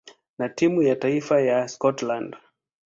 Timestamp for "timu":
0.49-0.81